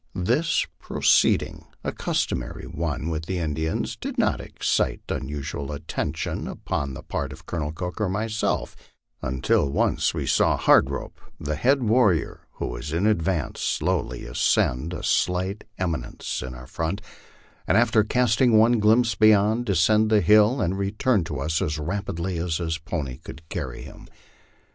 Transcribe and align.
This 0.15 0.65
proceeding, 0.79 1.67
n, 1.85 1.91
customary 1.91 2.65
one 2.65 3.07
with 3.09 3.29
Indians, 3.29 3.95
did 3.95 4.17
not 4.17 4.41
excite 4.41 5.03
un 5.09 5.27
usual 5.29 5.71
attention 5.71 6.47
upon 6.47 6.95
the 6.95 7.03
part 7.03 7.31
of 7.31 7.45
Colonel 7.45 7.71
Cook 7.71 7.99
and 7.99 8.11
myself, 8.11 8.75
until 9.21 9.69
once 9.69 10.11
we 10.11 10.25
saw 10.25 10.57
Hard 10.57 10.89
Rope, 10.89 11.21
the 11.39 11.53
head 11.55 11.83
warrior, 11.83 12.47
who 12.53 12.65
was 12.65 12.91
in 12.91 13.05
advance, 13.05 13.61
slowly 13.61 14.25
ascend 14.25 14.91
a 14.95 15.03
slight 15.03 15.65
em 15.77 15.91
inence 15.93 16.41
in 16.41 16.55
our 16.55 16.65
front, 16.65 16.99
and, 17.67 17.77
after 17.77 18.03
castingone 18.03 18.79
glimpse 18.79 19.13
beyond, 19.13 19.65
descend 19.67 20.09
the 20.09 20.21
hill 20.21 20.59
and 20.61 20.79
return 20.79 21.23
to 21.25 21.39
us 21.39 21.61
as 21.61 21.77
rapidly 21.77 22.39
as 22.39 22.57
his 22.57 22.79
pony 22.79 23.19
could 23.19 23.47
carry 23.49 23.83
him. 23.83 24.07